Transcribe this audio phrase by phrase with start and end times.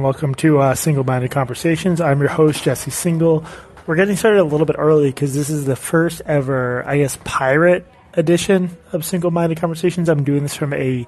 [0.00, 2.00] Welcome to uh, Singal Minded Conversations.
[2.00, 3.44] I'm your host, Jesse Singal.
[3.84, 7.18] We're getting started a little bit early because this is the first ever, I guess,
[7.24, 7.84] pirate
[8.14, 10.08] edition of Singal Minded Conversations.
[10.08, 11.04] I'm doing this from a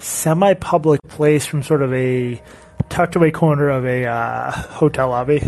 [0.00, 2.42] semi public place, from sort of a
[2.88, 5.40] tucked away corner of a uh, hotel lobby.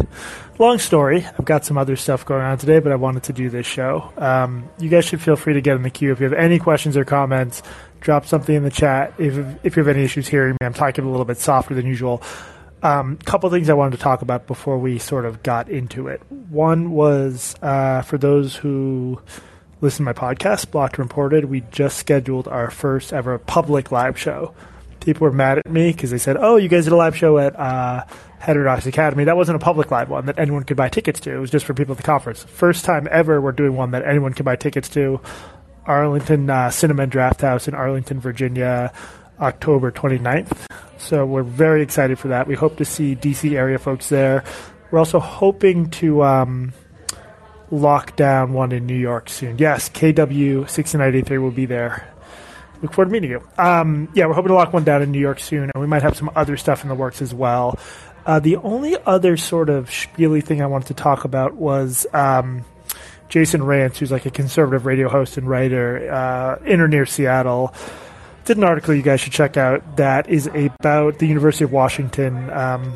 [0.60, 1.26] Long story.
[1.26, 4.12] I've got some other stuff going on today, but I wanted to do this show.
[4.16, 6.60] Um, you guys should feel free to get in the queue if you have any
[6.60, 7.60] questions or comments.
[7.98, 9.14] Drop something in the chat.
[9.18, 9.34] If
[9.64, 12.22] if you have any issues hearing me, I'm talking a little bit softer than usual.
[12.84, 16.06] A um, couple things I wanted to talk about before we sort of got into
[16.06, 16.20] it.
[16.50, 19.22] One was uh, for those who
[19.80, 24.54] listen to my podcast, Blocked Reported, we just scheduled our first ever public live show.
[25.00, 27.38] People were mad at me because they said, "Oh, you guys did a live show
[27.38, 28.04] at uh,
[28.38, 29.24] Heterodox Academy.
[29.24, 31.34] That wasn't a public live one that anyone could buy tickets to.
[31.34, 32.44] It was just for people at the conference.
[32.44, 35.22] First time ever we're doing one that anyone can buy tickets to.
[35.86, 38.92] Arlington uh, and Draft House in Arlington, Virginia,
[39.44, 40.66] October 29th.
[40.98, 42.46] So we're very excited for that.
[42.46, 44.42] We hope to see DC area folks there.
[44.90, 46.72] We're also hoping to um,
[47.70, 49.58] lock down one in New York soon.
[49.58, 52.08] Yes, KW 6983 will be there.
[52.80, 53.42] Look forward to meeting you.
[53.58, 56.02] Um, yeah, we're hoping to lock one down in New York soon, and we might
[56.02, 57.78] have some other stuff in the works as well.
[58.26, 62.64] Uh, the only other sort of spiely thing I wanted to talk about was um,
[63.28, 67.74] Jason Rantz, who's like a conservative radio host and writer uh, in or near Seattle
[68.44, 72.50] did an article you guys should check out that is about the University of Washington
[72.50, 72.92] um,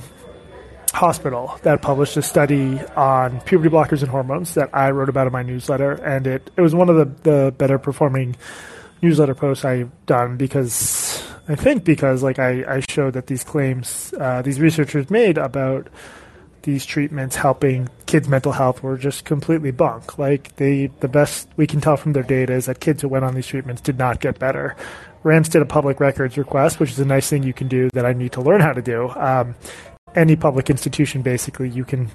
[0.93, 5.33] hospital that published a study on puberty blockers and hormones that I wrote about in
[5.33, 8.37] my newsletter, and it it was one of the the better performing
[9.01, 14.13] newsletter posts I've done because I think because like I, I showed that these claims
[14.19, 15.89] uh, these researchers made about
[16.63, 20.19] these treatments helping kids' mental health were just completely bunk.
[20.19, 23.25] Like they, the best we can tell from their data is that kids who went
[23.25, 24.77] on these treatments did not get better.
[25.25, 28.07] Rantz did a public records request, which is a nice thing you can do that
[28.07, 29.11] I need to learn how to do.
[29.11, 29.55] Um,
[30.15, 32.11] any public institution, basically, you can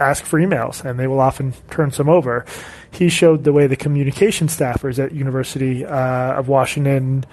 [0.00, 2.44] ask for emails, and they will often turn some over.
[2.90, 7.24] He showed the way the communication staffers at University uh, of Washington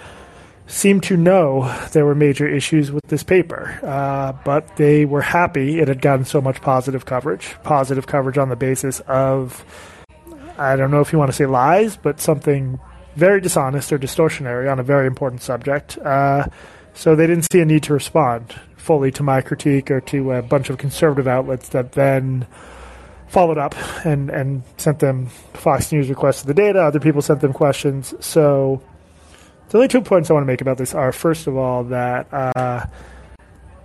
[0.67, 5.79] seemed to know there were major issues with this paper, uh, but they were happy
[5.79, 7.55] it had gotten so much positive coverage.
[7.63, 9.65] Positive coverage on the basis of,
[10.57, 12.79] I don't know if you want to say lies, but something
[13.15, 15.97] very dishonest or distortionary on a very important subject.
[15.97, 16.45] Uh,
[16.93, 20.41] so they didn't see a need to respond fully to my critique or to a
[20.41, 22.47] bunch of conservative outlets that then
[23.27, 26.81] followed up and, and sent them Fox News requested the data.
[26.81, 28.13] Other people sent them questions.
[28.19, 28.81] So
[29.69, 32.27] the only two points I want to make about this are first of all that
[32.33, 32.85] uh,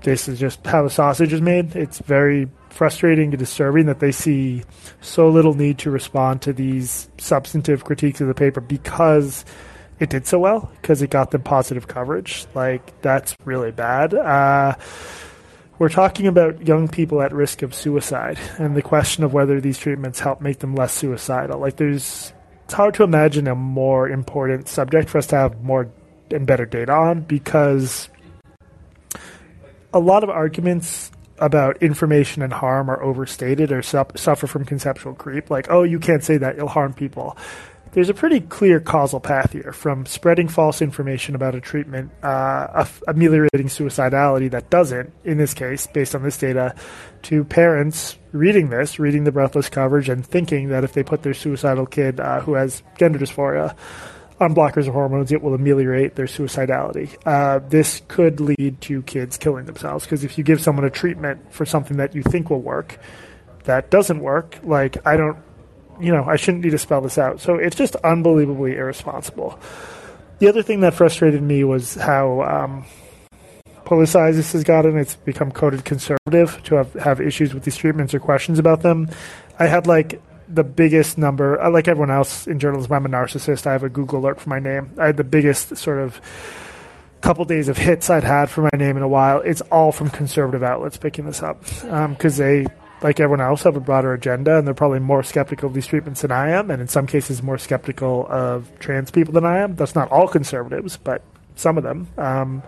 [0.03, 1.75] this is just how the sausage is made.
[1.75, 4.62] It's very frustrating and disturbing that they see
[5.01, 9.45] so little need to respond to these substantive critiques of the paper because
[9.99, 12.47] it did so well, because it got them positive coverage.
[12.55, 14.12] Like, that's really bad.
[14.12, 14.77] Uh,
[15.79, 19.78] we're talking about young people at risk of suicide and the question of whether these
[19.78, 21.59] treatments help make them less suicidal.
[21.59, 22.33] Like, there's,
[22.65, 25.91] it's hard to imagine a more important subject for us to have more
[26.31, 28.09] and better data on because
[29.97, 35.15] a lot of arguments about information and harm are overstated or su- suffer from conceptual
[35.15, 35.51] creep.
[35.51, 37.37] Like, oh, you can't say that, you'll harm people.
[37.93, 42.84] There's a pretty clear causal path here from spreading false information about a treatment, uh,
[43.09, 46.75] ameliorating suicidality that doesn't, in this case, based on this data,
[47.23, 51.33] to parents reading this, reading the breathless coverage, and thinking that if they put their
[51.33, 53.75] suicidal kid uh, who has gender dysphoria
[54.38, 57.16] on blockers or hormones, it will ameliorate their suicidality.
[57.24, 61.52] Uh, this could lead to kids killing themselves because if you give someone a treatment
[61.52, 62.98] for something that you think will work,
[63.64, 65.38] that doesn't work, like I don't,
[66.00, 67.41] you know, I shouldn't need to spell this out.
[67.41, 69.58] So it's just unbelievably irresponsible.
[70.38, 72.84] The other thing that frustrated me was how um,
[73.86, 74.98] politicized this has gotten.
[74.98, 79.08] It's become coded conservative to have, have issues with these treatments or questions about them.
[79.58, 83.67] I had like the biggest number, uh, like everyone else in journalism, I'm a narcissist.
[83.67, 84.93] I have a Google alert for my name.
[84.99, 86.21] I had the biggest sort of
[87.21, 89.41] couple days of hits I'd had for my name in a while.
[89.41, 92.66] It's all from conservative outlets picking this up because um, they,
[93.03, 96.22] like everyone else, have a broader agenda and they're probably more skeptical of these treatments
[96.22, 99.75] than I am, and in some cases more skeptical of trans people than I am.
[99.75, 101.22] That's not all conservatives, but
[101.57, 102.09] some of them.
[102.16, 102.63] Um,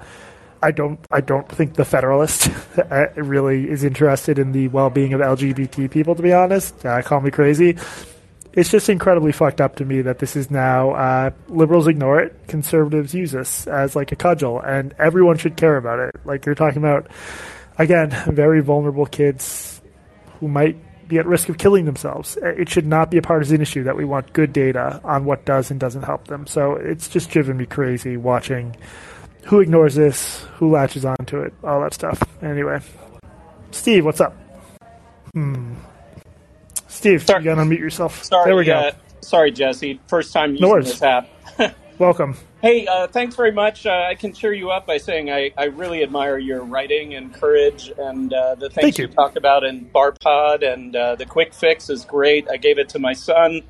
[0.63, 5.13] I don't I don't think the Federalist uh, really is interested in the well being
[5.13, 6.15] of LGBT people.
[6.15, 7.77] To be honest, uh, call me crazy.
[8.53, 12.35] It's just incredibly fucked up to me that this is now uh, liberals ignore it,
[12.49, 16.17] conservatives use this as like a cudgel, and everyone should care about it.
[16.25, 17.09] Like you're talking about,
[17.77, 19.81] again, very vulnerable kids
[20.41, 20.77] who might
[21.09, 22.37] be at risk of killing themselves.
[22.43, 25.71] It should not be a partisan issue that we want good data on what does
[25.71, 26.47] and doesn't help them.
[26.47, 28.77] So it's just driven me crazy watching
[29.45, 32.21] who ignores this, who latches onto it, all that stuff.
[32.43, 32.81] Anyway,
[33.71, 34.37] Steve, what's up?
[35.33, 35.75] Hmm.
[36.87, 37.45] Steve, sorry.
[37.45, 38.25] you gotta unmute yourself.
[38.25, 38.75] Sorry, there we go.
[38.75, 40.01] Uh, sorry, Jesse.
[40.09, 41.29] First time using no this app.
[41.99, 42.37] Welcome.
[42.63, 43.87] Hey, uh, thanks very much.
[43.87, 47.33] Uh, I can cheer you up by saying I, I really admire your writing and
[47.33, 49.07] courage and uh, the things you.
[49.07, 49.13] you.
[49.13, 52.49] talk about in Bar Pod and uh, the quick fix is great.
[52.51, 53.63] I gave it to my son,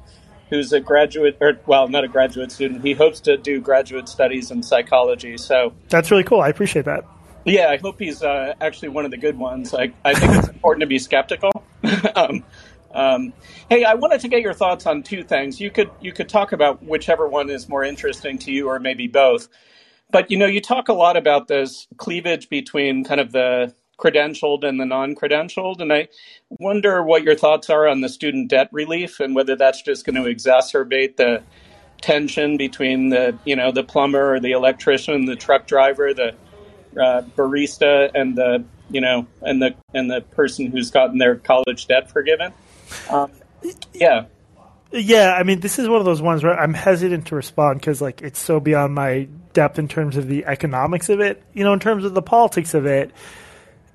[0.51, 2.83] who's a graduate, or well, not a graduate student.
[2.83, 5.37] He hopes to do graduate studies in psychology.
[5.37, 6.41] So that's really cool.
[6.41, 7.05] I appreciate that.
[7.45, 9.73] Yeah, I hope he's uh, actually one of the good ones.
[9.73, 11.51] I, I think it's important to be skeptical.
[12.15, 12.45] um,
[12.93, 13.33] um,
[13.71, 15.61] hey, I wanted to get your thoughts on two things.
[15.61, 19.07] You could you could talk about whichever one is more interesting to you, or maybe
[19.07, 19.49] both.
[20.11, 24.65] But you know, you talk a lot about this cleavage between kind of the credentialed
[24.65, 26.09] and the non-credentialed, and I
[26.49, 30.17] wonder what your thoughts are on the student debt relief and whether that's just going
[30.17, 31.43] to exacerbate the
[32.01, 36.35] tension between the you know the plumber or the electrician, the truck driver, the
[37.01, 41.87] uh, barista, and the you know and the and the person who's gotten their college
[41.87, 42.53] debt forgiven.
[43.11, 43.31] Um,
[43.93, 44.27] yeah.
[44.91, 48.01] Yeah, I mean, this is one of those ones where I'm hesitant to respond because,
[48.01, 51.43] like, it's so beyond my depth in terms of the economics of it.
[51.53, 53.11] You know, in terms of the politics of it,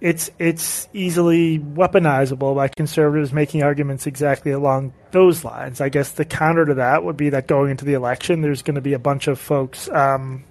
[0.03, 5.79] it's it's easily weaponizable by conservatives making arguments exactly along those lines.
[5.79, 8.75] I guess the counter to that would be that going into the election, there's going
[8.75, 10.43] to be a bunch of folks um,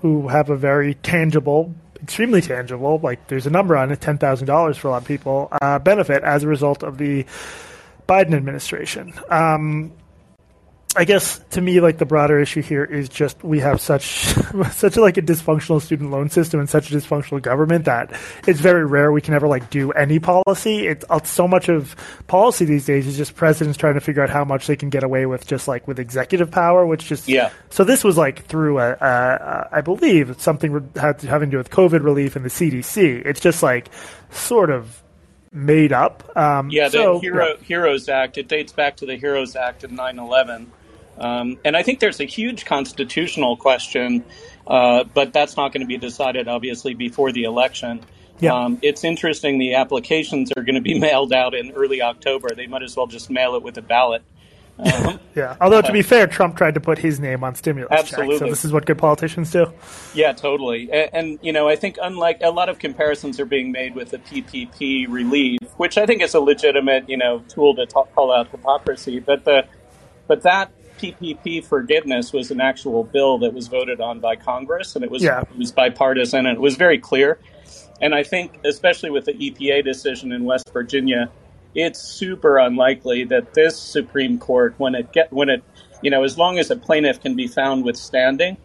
[0.00, 1.72] who have a very tangible
[2.02, 5.06] extremely tangible, like there's a number on it, ten thousand dollars for a lot of
[5.06, 7.24] people, uh, benefit as a result of the
[8.08, 9.14] Biden administration.
[9.30, 9.92] Um,
[10.94, 14.04] I guess to me, like the broader issue here is just we have such
[14.72, 18.12] such like a dysfunctional student loan system and such a dysfunctional government that
[18.46, 20.86] it's very rare we can ever like do any policy.
[20.86, 21.96] It's uh, so much of
[22.26, 25.02] policy these days is just presidents trying to figure out how much they can get
[25.02, 27.50] away with just like with executive power, which just yeah.
[27.70, 31.54] So this was like through a, a, a I believe something had to, having to
[31.54, 33.24] do with COVID relief and the CDC.
[33.24, 33.88] It's just like
[34.30, 35.02] sort of
[35.52, 36.36] made up.
[36.36, 37.64] Um, yeah, the so, Hero, yeah.
[37.64, 38.36] Heroes Act.
[38.36, 40.66] It dates back to the Heroes Act of 9/11.
[41.22, 44.24] Um, and I think there's a huge constitutional question,
[44.66, 48.00] uh, but that's not going to be decided, obviously, before the election.
[48.40, 48.54] Yeah.
[48.54, 52.48] Um, it's interesting the applications are going to be mailed out in early October.
[52.54, 54.22] They might as well just mail it with a ballot.
[54.78, 55.56] Um, yeah.
[55.60, 58.34] Although, to be fair, Trump tried to put his name on stimulus absolutely.
[58.34, 58.38] checks.
[58.40, 59.72] So this is what good politicians do.
[60.12, 60.90] Yeah, totally.
[60.90, 64.10] And, and, you know, I think unlike a lot of comparisons are being made with
[64.10, 68.32] the PPP relief, which I think is a legitimate, you know, tool to talk, call
[68.32, 69.20] out hypocrisy.
[69.20, 69.66] But the
[70.26, 70.72] but that
[71.02, 75.22] PPP forgiveness was an actual bill that was voted on by Congress, and it was
[75.22, 75.40] yeah.
[75.40, 77.38] it was bipartisan, and it was very clear.
[78.00, 81.30] And I think, especially with the EPA decision in West Virginia,
[81.74, 85.64] it's super unlikely that this Supreme Court, when it get when it,
[86.02, 88.56] you know, as long as a plaintiff can be found withstanding,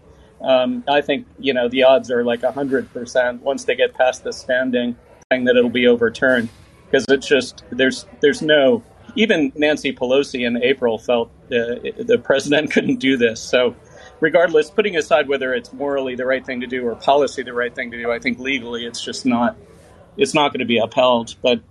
[0.41, 4.23] um, I think you know the odds are like hundred percent once they get past
[4.23, 4.95] the standing
[5.29, 6.49] thing that it'll be overturned
[6.85, 8.83] because it's just there's there's no
[9.17, 13.41] even Nancy Pelosi in April felt uh, the president couldn't do this.
[13.41, 13.75] So,
[14.21, 17.73] regardless, putting aside whether it's morally the right thing to do or policy the right
[17.73, 19.57] thing to do, I think legally it's just not
[20.15, 21.35] it's not going to be upheld.
[21.41, 21.61] But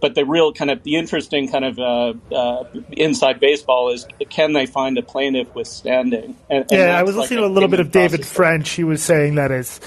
[0.00, 4.52] but the real kind of the interesting kind of uh, uh, inside baseball is can
[4.52, 6.36] they find a plaintiff withstanding?
[6.48, 8.70] And, and yeah, I was listening to a little bit of David French.
[8.70, 9.80] He was saying that is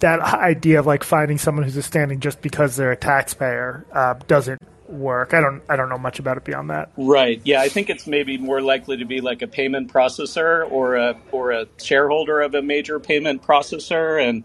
[0.00, 4.14] that idea of like finding someone who's a standing just because they're a taxpayer uh,
[4.26, 5.34] doesn't work.
[5.34, 6.90] I don't I don't know much about it beyond that.
[6.96, 7.40] Right.
[7.44, 11.16] Yeah, I think it's maybe more likely to be like a payment processor or a
[11.32, 14.44] or a shareholder of a major payment processor and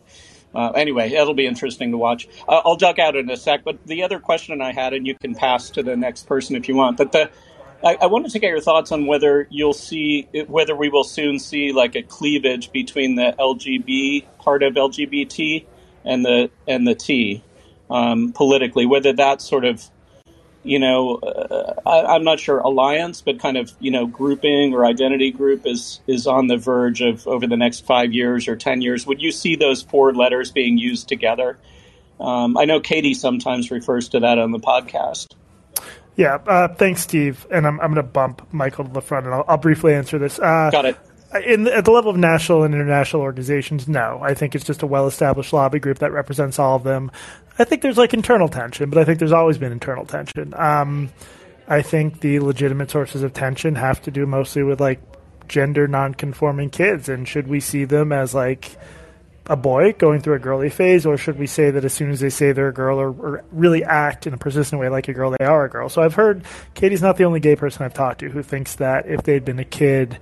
[0.55, 2.29] uh, anyway, it'll be interesting to watch.
[2.47, 5.13] Uh, I'll duck out in a sec, but the other question I had, and you
[5.13, 6.95] can pass to the next person if you want.
[6.95, 7.29] But the,
[7.83, 11.39] I, I wanted to get your thoughts on whether you'll see, whether we will soon
[11.39, 15.65] see like a cleavage between the LGB part of LGBT
[16.05, 17.43] and the and the T
[17.89, 18.85] um, politically.
[18.85, 19.83] Whether that sort of
[20.65, 24.85] you know, uh, I, am not sure alliance, but kind of you know grouping or
[24.85, 28.81] identity group is is on the verge of over the next five years or ten
[28.81, 29.05] years.
[29.05, 31.57] Would you see those four letters being used together?
[32.19, 35.33] Um, I know Katie sometimes refers to that on the podcast.
[36.15, 37.45] Yeah, uh, thanks, Steve.
[37.51, 40.17] And I'm, I'm going to bump Michael to the front, and I'll, I'll briefly answer
[40.17, 40.39] this.
[40.39, 40.97] Uh, Got it.
[41.45, 44.19] In, at the level of national and international organizations, no.
[44.21, 47.11] I think it's just a well established lobby group that represents all of them.
[47.57, 50.53] I think there's like internal tension, but I think there's always been internal tension.
[50.55, 51.09] Um,
[51.67, 54.99] I think the legitimate sources of tension have to do mostly with like
[55.47, 58.77] gender non-conforming kids, and should we see them as like
[59.47, 62.19] a boy going through a girly phase, or should we say that as soon as
[62.19, 65.13] they say they're a girl or, or, really act in a persistent way like a
[65.13, 65.87] girl, they are a girl?
[65.87, 66.43] So I've heard
[66.73, 69.59] Katie's not the only gay person I've talked to who thinks that if they'd been
[69.59, 70.17] a kid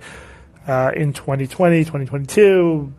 [0.66, 2.92] uh, in 2020, 2022,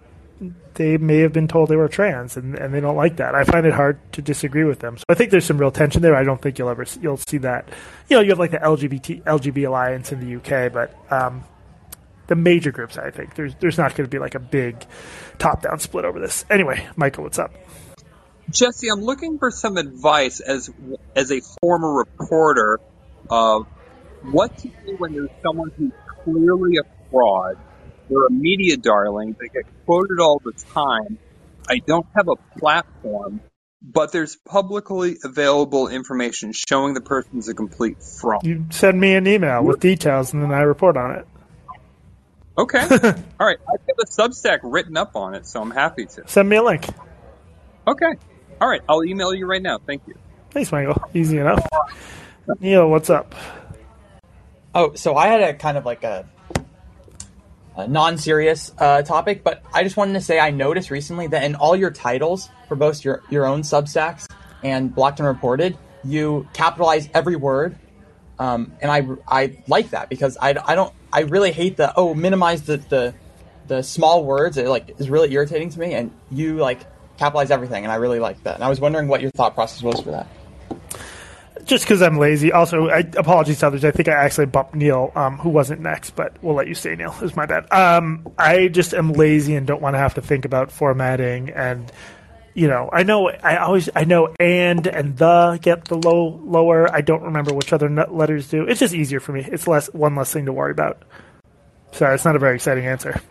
[0.76, 3.36] they may have been told they were trans, and, and they don't like that.
[3.36, 4.98] I find it hard to disagree with them.
[4.98, 6.16] So I think there's some real tension there.
[6.16, 7.70] I don't think you'll ever you'll see that.
[8.10, 11.44] You know, you have like the LGBT LGB alliance in the UK, but um,
[12.28, 14.86] the major groups, I think there's there's not going to be like a big
[15.38, 16.46] top down split over this.
[16.50, 17.54] Anyway, Michael, what's up?
[18.50, 20.70] Jesse, I'm looking for some advice as
[21.16, 22.80] as a former reporter
[23.30, 23.66] of
[24.24, 25.92] what to do when there's someone who's
[26.24, 27.58] clearly a fraud
[28.10, 29.36] they're a media darling.
[29.40, 31.18] They get quoted all the time.
[31.68, 33.42] I don't have a platform,
[33.82, 38.46] but there's publicly available information showing the person's a complete fraud.
[38.46, 41.28] You send me an email with details, and then I report on it.
[42.58, 42.80] Okay.
[43.40, 43.58] all right.
[43.68, 46.28] I have a Substack written up on it, so I'm happy to.
[46.28, 46.88] Send me a link.
[47.88, 48.14] Okay.
[48.62, 48.82] All right.
[48.88, 49.80] I'll email you right now.
[49.80, 50.16] Thank you.
[50.52, 51.02] Thanks, Michael.
[51.14, 51.68] Easy enough.
[52.60, 53.36] Neil, what's up?
[54.74, 56.26] Oh, so I had a kind of like a
[57.78, 61.56] a non-serious uh, topic, but I just wanted to say I noticed recently that in
[61.56, 64.28] all your titles for both your your own Substacks
[64.64, 67.78] and Blocked and Reported, you capitalize every word,
[68.40, 72.14] um, and I I like that because I, I don't I really hate the oh
[72.14, 73.14] minimize the the,
[73.68, 74.58] the small words.
[74.58, 76.80] It like is really irritating to me, and you like
[77.18, 78.56] capitalize everything, and I really like that.
[78.56, 80.28] And I was wondering what your thought process was for that
[81.66, 82.52] just because I'm lazy.
[82.52, 83.84] Also, I, apologies to others.
[83.84, 86.96] I think I actually bumped Neil, um, who wasn't next, but we'll let you stay,
[86.96, 87.12] Neil.
[87.12, 87.72] It was my bad.
[87.72, 91.92] Um, I just am lazy and don't want to have to think about formatting and.
[92.58, 93.28] You know, I know.
[93.28, 96.90] I always, I know, and and the get the low lower.
[96.90, 98.64] I don't remember which other letters do.
[98.64, 99.46] It's just easier for me.
[99.46, 101.04] It's less one less thing to worry about.
[101.92, 103.22] Sorry, it's not a very exciting answer.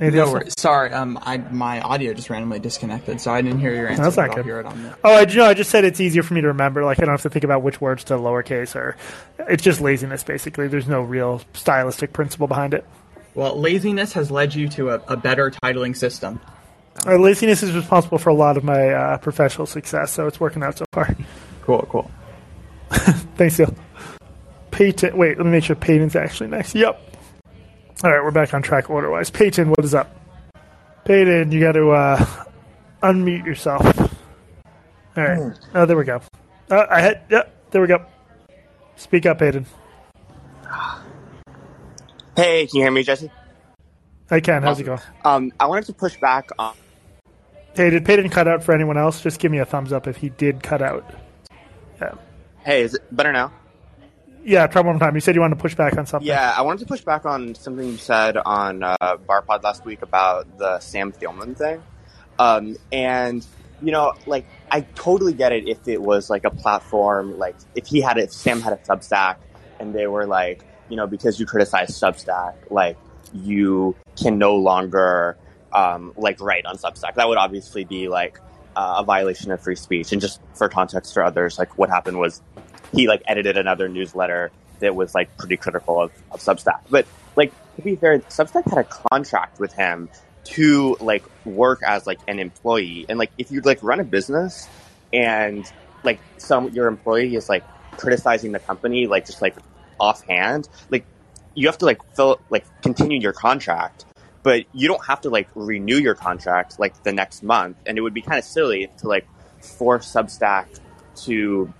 [0.00, 0.54] No worries.
[0.58, 4.02] Sorry, um, I my audio just randomly disconnected, so I didn't hear your answer.
[4.02, 4.66] That's not good.
[5.04, 5.44] Oh, I know.
[5.44, 6.84] I just said it's easier for me to remember.
[6.84, 8.96] Like I don't have to think about which words to lowercase, or
[9.38, 10.24] it's just laziness.
[10.24, 12.84] Basically, there's no real stylistic principle behind it.
[13.34, 16.40] Well, laziness has led you to a, a better titling system.
[17.06, 20.62] Uh, laziness is responsible for a lot of my uh, professional success, so it's working
[20.62, 21.16] out so far.
[21.62, 22.10] Cool, cool.
[22.90, 23.74] Thanks, Phil.
[24.70, 25.16] Peyton.
[25.16, 26.74] Wait, let me make sure Peyton's actually next.
[26.74, 27.13] Yep.
[28.04, 29.30] All right, we're back on track order wise.
[29.30, 30.14] Peyton, what is up?
[31.06, 32.44] Peyton, you got to uh,
[33.02, 33.82] unmute yourself.
[35.16, 35.38] All right.
[35.38, 35.58] Mm.
[35.74, 36.20] Oh, there we go.
[36.70, 37.22] Uh, I had.
[37.30, 38.04] Yeah, there we go.
[38.96, 39.64] Speak up, Peyton.
[42.36, 43.30] Hey, can you hear me, Jesse?
[44.30, 44.62] I can.
[44.62, 44.82] How's awesome.
[44.82, 45.00] it going?
[45.24, 46.74] Um, I wanted to push back on.
[47.74, 49.22] Hey, did Peyton cut out for anyone else?
[49.22, 51.10] Just give me a thumbs up if he did cut out.
[52.02, 52.16] Yeah.
[52.66, 53.50] Hey, is it better now?
[54.44, 55.14] Yeah, try one more time.
[55.14, 56.26] You said you wanted to push back on something.
[56.26, 60.02] Yeah, I wanted to push back on something you said on uh, Barpod last week
[60.02, 61.82] about the Sam Thielman thing.
[62.38, 63.46] Um, and,
[63.82, 67.86] you know, like, I totally get it if it was like a platform, like, if
[67.86, 69.36] he had it, Sam had a Substack
[69.80, 72.98] and they were like, you know, because you criticize Substack, like,
[73.32, 75.38] you can no longer,
[75.72, 77.14] um, like, write on Substack.
[77.14, 78.40] That would obviously be like,
[78.76, 80.12] uh, a violation of free speech.
[80.12, 82.42] And just for context for others, like what happened was
[82.94, 86.80] he like edited another newsletter that was like pretty critical of, of Substack.
[86.90, 90.08] But like to be fair, Substack had a contract with him
[90.44, 93.06] to like work as like an employee.
[93.08, 94.68] And like if you like run a business
[95.12, 95.70] and
[96.02, 99.56] like some your employee is like criticizing the company like just like
[99.98, 101.04] offhand, like
[101.54, 104.04] you have to like fill like continue your contract.
[104.42, 107.78] But you don't have to like renew your contract like the next month.
[107.86, 109.26] And it would be kind of silly to like
[109.62, 110.66] force Substack
[111.24, 111.72] to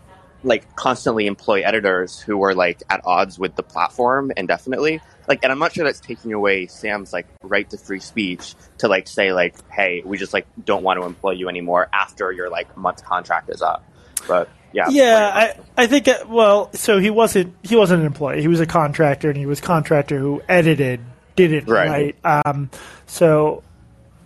[0.44, 5.00] like constantly employ editors who were like at odds with the platform indefinitely.
[5.26, 8.88] Like, and I'm not sure that's taking away Sam's like right to free speech to
[8.88, 12.50] like say like, hey, we just like don't want to employ you anymore after your
[12.50, 13.84] like month contract is up.
[14.28, 18.40] But yeah, yeah, I I think uh, well, so he wasn't he wasn't an employee.
[18.40, 21.00] He was a contractor, and he was contractor who edited
[21.36, 22.16] did it right.
[22.22, 22.44] right?
[22.46, 22.70] Um,
[23.06, 23.62] so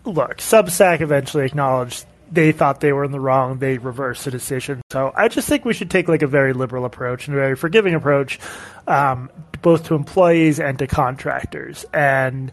[0.04, 3.58] look, Substack eventually acknowledged they thought they were in the wrong.
[3.58, 4.82] They reversed the decision.
[4.90, 7.56] So I just think we should take like a very liberal approach and a very
[7.56, 8.38] forgiving approach,
[8.86, 9.30] um,
[9.62, 11.84] both to employees and to contractors.
[11.92, 12.52] And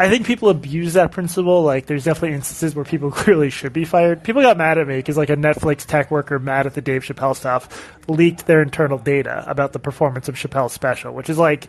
[0.00, 1.62] I think people abuse that principle.
[1.62, 4.24] Like, there's definitely instances where people clearly should be fired.
[4.24, 7.02] People got mad at me because, like, a Netflix tech worker mad at the Dave
[7.02, 11.68] Chappelle stuff leaked their internal data about the performance of Chappelle's special, which is like,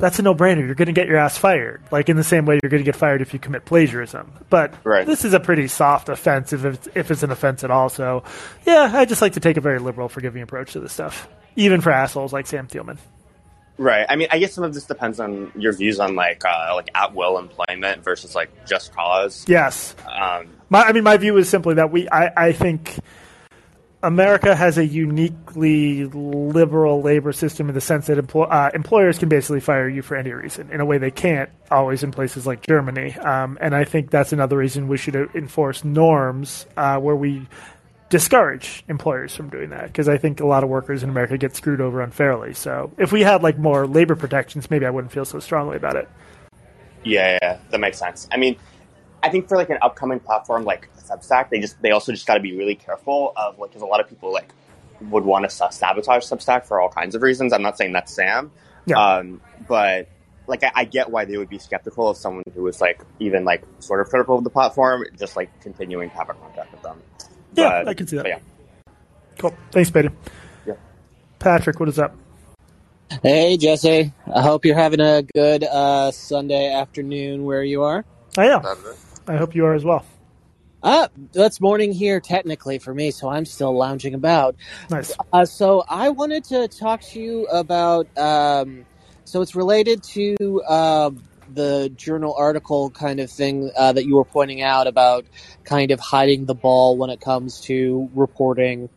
[0.00, 0.66] that's a no-brainer.
[0.66, 1.82] You're going to get your ass fired.
[1.90, 4.32] Like in the same way you're going to get fired if you commit plagiarism.
[4.48, 5.06] But right.
[5.06, 7.88] this is a pretty soft offense if it's, if it's an offense at all.
[7.88, 8.24] So,
[8.66, 11.80] yeah, I just like to take a very liberal, forgiving approach to this stuff, even
[11.80, 12.98] for assholes like Sam Thielman.
[13.78, 14.04] Right.
[14.06, 16.90] I mean, I guess some of this depends on your views on like uh, like
[16.94, 19.46] at will employment versus like just cause.
[19.48, 19.96] Yes.
[20.06, 22.06] Um, my, I mean, my view is simply that we.
[22.10, 22.98] I, I think
[24.02, 29.28] America has a uniquely liberal labor system in the sense that empl- uh, employers can
[29.28, 32.66] basically fire you for any reason in a way they can't always in places like
[32.66, 33.14] Germany.
[33.16, 37.46] Um, and I think that's another reason we should enforce norms uh, where we
[38.08, 41.54] discourage employers from doing that because I think a lot of workers in America get
[41.54, 42.54] screwed over unfairly.
[42.54, 45.96] So if we had like more labor protections, maybe I wouldn't feel so strongly about
[45.96, 46.08] it.
[47.04, 48.28] Yeah, yeah, that makes sense.
[48.32, 48.56] I mean,
[49.22, 52.34] I think for like an upcoming platform like Substack, they just they also just got
[52.34, 54.52] to be really careful of like because a lot of people like
[55.02, 57.52] would want to sabotage Substack for all kinds of reasons.
[57.52, 58.50] I'm not saying that's Sam,
[58.86, 58.96] Yeah.
[59.16, 60.08] um, but
[60.46, 63.44] like I, I get why they would be skeptical of someone who was like even
[63.44, 66.82] like sort of critical of the platform, just like continuing to have a contact with
[66.82, 67.00] them.
[67.54, 68.22] Yeah, But- I can see that.
[68.24, 68.38] but yeah,
[69.38, 69.54] Cool.
[69.72, 70.10] Thanks, Betty.
[70.66, 70.74] Yeah.
[71.38, 72.14] Patrick, what is up?
[73.22, 74.12] Hey, Jesse.
[74.32, 78.04] I hope you're having a good uh, Sunday afternoon where you are.
[78.38, 78.62] I am.
[79.26, 80.04] I hope you are as well.
[80.82, 84.56] Uh, it's morning here technically for me, so I'm still lounging about.
[84.90, 85.14] Nice.
[85.32, 88.06] Uh, so I wanted to talk to you about.
[88.16, 88.86] Um,
[89.24, 91.10] so it's related to uh,
[91.54, 95.26] the journal article kind of thing uh, that you were pointing out about
[95.64, 98.88] kind of hiding the ball when it comes to reporting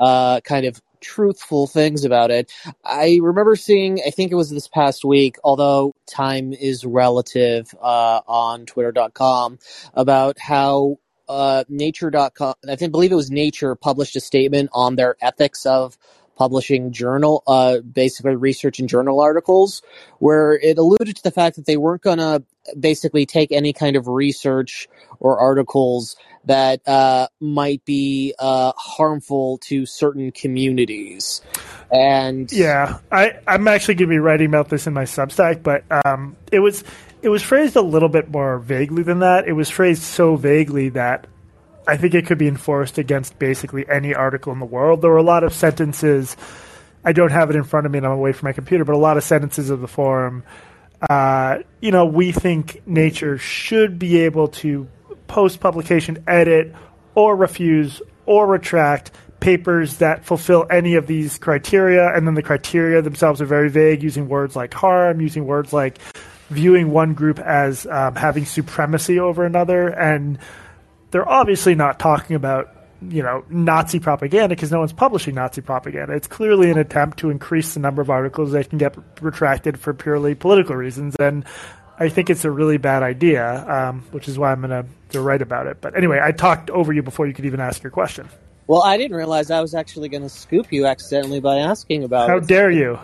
[0.00, 2.52] uh, kind of truthful things about it.
[2.84, 8.20] I remember seeing, I think it was this past week, although time is relative, uh,
[8.26, 9.58] on twitter.com
[9.94, 15.16] about how uh, nature.com, I think, believe it was Nature, published a statement on their
[15.20, 15.98] ethics of
[16.36, 19.82] publishing journal, uh, basically research and journal articles,
[20.20, 22.42] where it alluded to the fact that they weren't going to
[22.78, 29.84] basically take any kind of research or articles that uh, might be uh, harmful to
[29.84, 31.42] certain communities.
[31.90, 35.84] And Yeah, I, I'm actually going to be writing about this in my Substack, but
[36.04, 36.84] um, it was
[37.22, 39.48] it was phrased a little bit more vaguely than that.
[39.48, 41.26] It was phrased so vaguely that
[41.86, 45.02] I think it could be enforced against basically any article in the world.
[45.02, 46.36] There were a lot of sentences.
[47.04, 48.94] I don't have it in front of me, and I'm away from my computer, but
[48.94, 50.42] a lot of sentences of the forum.
[51.08, 54.86] Uh, you know, we think nature should be able to
[55.28, 56.74] post publication, edit,
[57.14, 59.10] or refuse or retract
[59.40, 62.14] papers that fulfill any of these criteria.
[62.14, 65.98] And then the criteria themselves are very vague, using words like harm, using words like
[66.50, 69.88] viewing one group as um, having supremacy over another.
[69.88, 70.38] And
[71.10, 76.14] they're obviously not talking about you know Nazi propaganda because no one's publishing Nazi propaganda.
[76.14, 79.94] It's clearly an attempt to increase the number of articles that can get retracted for
[79.94, 81.44] purely political reasons, and
[82.00, 85.42] I think it's a really bad idea, um, which is why I'm going to write
[85.42, 85.80] about it.
[85.80, 88.28] But anyway, I talked over you before you could even ask your question.
[88.66, 92.28] well, I didn't realize I was actually going to scoop you accidentally by asking about
[92.28, 92.48] How it.
[92.48, 92.98] dare you?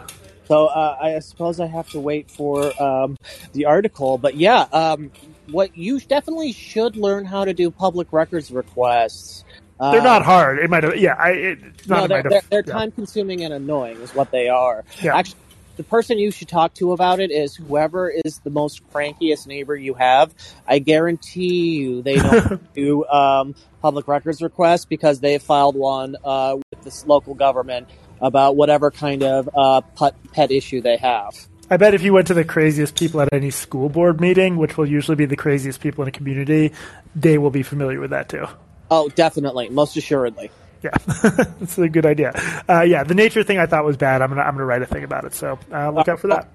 [0.46, 3.16] So uh, I suppose I have to wait for um,
[3.52, 4.18] the article.
[4.18, 5.10] But yeah, um,
[5.50, 9.44] what you definitely should learn how to do public records requests.
[9.80, 10.58] Uh, They're not hard.
[10.58, 11.14] It might have, yeah.
[11.18, 12.72] I, it, it's not No, they're, they're, they're yeah.
[12.72, 14.84] time consuming and annoying, is what they are.
[15.02, 15.16] Yeah.
[15.16, 15.40] Actually,
[15.76, 19.74] the person you should talk to about it is whoever is the most crankiest neighbor
[19.74, 20.32] you have.
[20.66, 26.56] I guarantee you they don't do um, public records requests because they filed one uh,
[26.70, 27.88] with this local government
[28.24, 31.34] about whatever kind of uh, pet, pet issue they have.
[31.70, 34.76] I bet if you went to the craziest people at any school board meeting, which
[34.76, 36.72] will usually be the craziest people in a community,
[37.14, 38.46] they will be familiar with that too.
[38.90, 40.50] Oh, definitely, most assuredly.
[40.82, 40.90] Yeah,
[41.22, 42.32] that's a good idea.
[42.68, 44.20] Uh, yeah, the nature thing I thought was bad.
[44.20, 45.34] I'm gonna I'm gonna write a thing about it.
[45.34, 46.48] So uh, look out for that.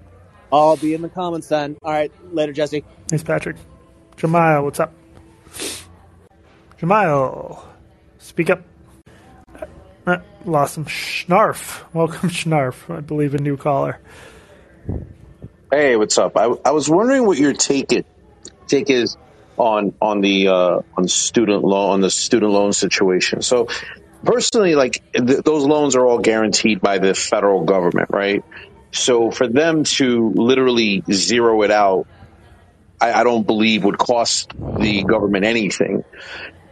[0.51, 1.77] I'll be in the comments then.
[1.83, 2.83] All right, later, Jesse.
[3.07, 3.57] Thanks, Patrick.
[4.17, 4.93] Jamal, what's up?
[6.77, 7.67] Jamal,
[8.19, 8.61] speak up.
[10.05, 10.85] Uh, lost him.
[10.85, 11.83] Schnarf.
[11.93, 12.93] Welcome, Schnarf.
[12.95, 13.99] I believe a new caller.
[15.71, 16.35] Hey, what's up?
[16.35, 18.05] I, I was wondering what your take it
[18.67, 19.17] take is
[19.57, 23.41] on on the uh, on student loan on the student loan situation.
[23.41, 23.67] So
[24.23, 28.43] personally, like th- those loans are all guaranteed by the federal government, right?
[28.91, 32.07] So for them to literally zero it out,
[32.99, 36.03] I, I don't believe would cost the government anything.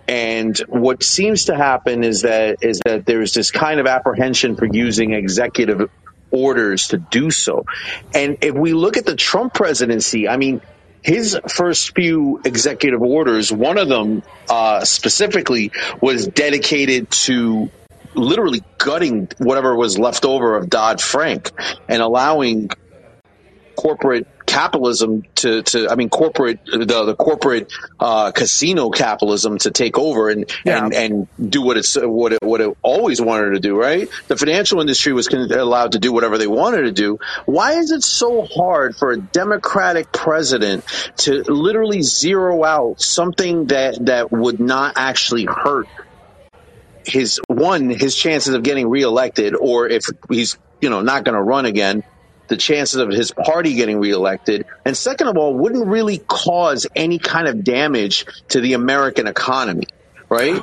[0.08, 4.66] And what seems to happen is that is that there's this kind of apprehension for
[4.66, 5.90] using executive
[6.32, 7.66] orders to do so.
[8.14, 10.62] And if we look at the Trump presidency, I mean,
[11.02, 17.70] his first few executive orders, one of them uh, specifically was dedicated to
[18.14, 21.52] literally gutting whatever was left over of Dodd Frank
[21.88, 22.70] and allowing
[23.76, 30.00] corporate capitalism to, to I mean corporate the the corporate uh, casino capitalism to take
[30.00, 30.86] over and Yeah.
[30.86, 34.38] and and do what it's what it what it always wanted to do right the
[34.38, 38.04] financial industry was con- allowed to do whatever they wanted to do why is it
[38.04, 40.86] so hard for a democratic president
[41.18, 45.90] to literally zero out something that that would not actually hurt
[47.06, 51.42] his one his chances of getting reelected, or if he's you know not going to
[51.42, 52.04] run again,
[52.48, 57.20] the chances of his party getting reelected, and second of all, wouldn't really cause any
[57.20, 59.88] kind of damage to the American economy,
[60.30, 60.62] right?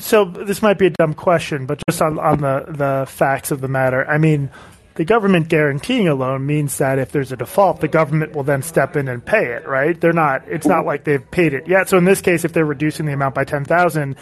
[0.00, 3.60] So this might be a dumb question, but just on, on the, the facts of
[3.60, 4.50] the matter, I mean,
[4.94, 8.62] the government guaranteeing a loan means that if there's a default, the government will then
[8.62, 9.98] step in and pay it, right?
[9.98, 10.46] They're not.
[10.48, 11.88] It's not like they've paid it yet.
[11.88, 14.16] So in this case, if they're reducing the amount by ten thousand,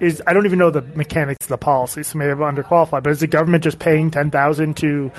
[0.00, 3.02] is I don't even know the mechanics of the policy, so maybe I'm underqualified.
[3.04, 5.12] But is the government just paying ten thousand to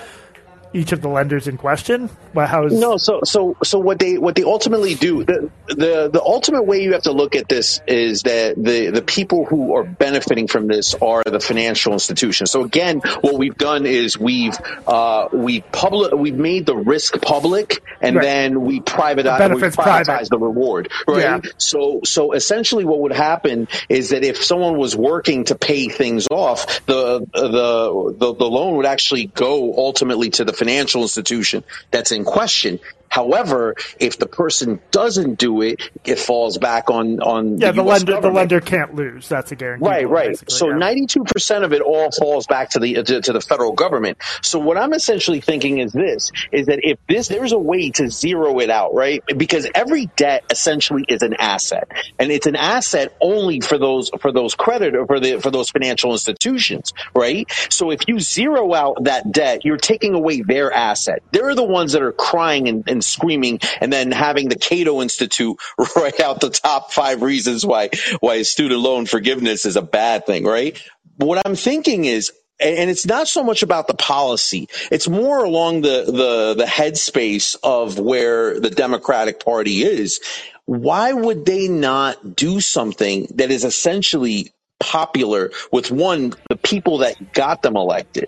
[0.73, 2.09] each of the lenders in question?
[2.33, 2.97] Well, how is no?
[2.97, 6.93] So so so what they what they ultimately do the the the ultimate way you
[6.93, 10.93] have to look at this is that the the people who are benefiting from this
[10.95, 12.51] are the financial institutions.
[12.51, 17.81] So again, what we've done is we've uh, we public we've made the risk public
[18.01, 18.23] and Right.
[18.23, 20.29] then we privatize we benefits privatize private.
[20.29, 20.91] the reward.
[21.07, 21.21] Right.
[21.21, 21.39] Yeah.
[21.57, 26.27] So so essentially, what would happen is that if someone was working to pay things
[26.29, 32.11] off, the the the, the loan would actually go ultimately to the financial institution that's
[32.11, 32.79] in question.
[33.09, 38.03] However, if the person doesn't do it, it falls back on on yeah, the, US
[38.03, 39.27] lender the lender can't lose.
[39.29, 39.85] That's a guarantee.
[39.85, 40.51] Right, right.
[40.51, 44.17] So ninety-two percent of it all falls back to the to, to the federal government.
[44.41, 48.09] So what I'm essentially thinking is this: is that if this there's a way to
[48.09, 49.23] zero it out, right?
[49.25, 51.89] Because every debt essentially is an asset,
[52.19, 55.69] and it's an asset only for those for those credit or for the for those
[55.69, 57.49] financial institutions, right?
[57.69, 61.23] So if you zero out that debt, you're taking away their asset.
[61.31, 65.57] They're the ones that are crying and, and screaming, and then having the Cato Institute
[65.95, 70.43] write out the top five reasons why why student loan forgiveness is a bad thing,
[70.43, 70.81] right?
[71.17, 74.67] What I'm thinking is and and it's not so much about the policy.
[74.91, 80.19] It's more along the, the, the headspace of where the Democratic Party is.
[80.65, 87.33] Why would they not do something that is essentially popular with one, the people that
[87.33, 88.27] got them elected?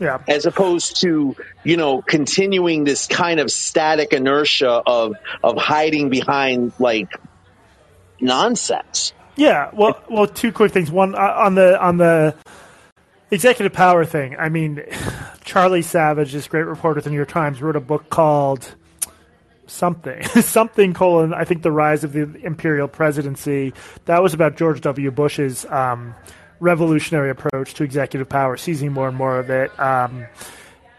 [0.00, 0.18] Yeah.
[0.28, 6.72] as opposed to you know continuing this kind of static inertia of of hiding behind
[6.78, 7.08] like
[8.20, 9.12] nonsense.
[9.36, 10.90] Yeah, well, well, two quick things.
[10.90, 12.34] One uh, on the on the
[13.30, 14.36] executive power thing.
[14.36, 14.82] I mean,
[15.44, 18.74] Charlie Savage, this great reporter at the New York Times, wrote a book called
[19.66, 23.74] something something colon I think the rise of the imperial presidency.
[24.06, 25.10] That was about George W.
[25.10, 26.14] Bush's um,
[26.60, 29.78] revolutionary approach to executive power, seizing more and more of it.
[29.78, 30.26] Um,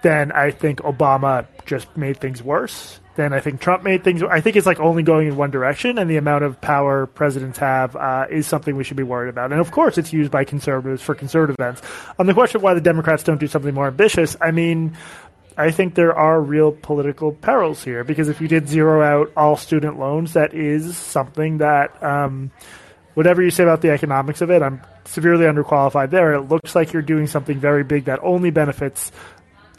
[0.01, 2.99] then I think Obama just made things worse.
[3.15, 4.23] Then I think Trump made things.
[4.23, 7.59] I think it's like only going in one direction, and the amount of power presidents
[7.59, 9.51] have uh, is something we should be worried about.
[9.51, 11.81] And of course, it's used by conservatives for conservative ends.
[12.17, 14.95] On the question of why the Democrats don't do something more ambitious, I mean,
[15.57, 19.57] I think there are real political perils here because if you did zero out all
[19.57, 22.51] student loans, that is something that, um,
[23.13, 26.33] whatever you say about the economics of it, I'm severely underqualified there.
[26.33, 29.11] It looks like you're doing something very big that only benefits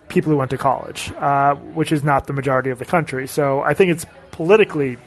[0.08, 3.26] people who went to college, uh, which is not the majority of the country.
[3.26, 4.98] So I think it's politically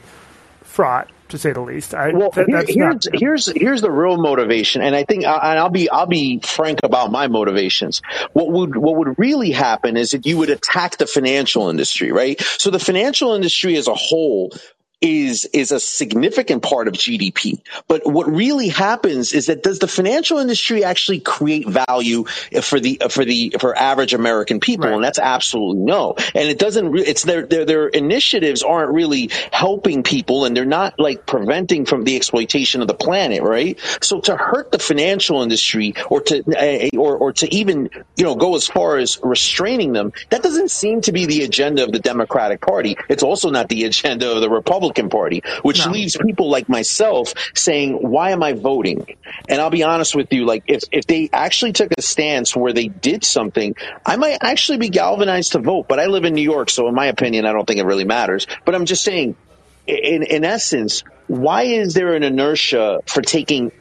[0.62, 1.94] fraught, to say the least.
[1.94, 5.58] I, Well, here- that's here's not, here's here's the real motivation, and I think, and
[5.58, 8.02] I'll be I'll be frank about my motivations.
[8.32, 12.40] What would what would really happen is that you would attack the financial industry, right?
[12.40, 14.52] So the financial industry as a whole
[15.04, 17.60] is is a significant part of GDP.
[17.88, 22.24] But what really happens is that does the financial industry actually create value
[22.62, 24.86] for the for the for average American people?
[24.86, 24.94] Right.
[24.94, 26.14] And that's absolutely no.
[26.34, 26.90] And it doesn't.
[26.90, 31.84] Re- it's their their their initiatives aren't really helping people, and they're not like preventing
[31.84, 33.78] from the exploitation of the planet, right?
[34.00, 38.56] So to hurt the financial industry, or to or or to even you know go
[38.56, 42.62] as far as restraining them, that doesn't seem to be the agenda of the Democratic
[42.62, 42.96] Party.
[43.10, 45.92] It's also not the agenda of the Republican Party, which No.
[45.92, 49.06] leaves people like myself saying, "Why am I voting?"
[49.48, 52.72] And I'll be honest with you, like if if they actually took a stance where
[52.72, 53.74] they did something,
[54.06, 55.86] I might actually be galvanized to vote.
[55.88, 58.04] But I live in New York, so in my opinion, I don't think it really
[58.04, 58.46] matters.
[58.64, 59.36] But I'm just saying,
[59.86, 63.72] in in essence, why is there an inertia for taking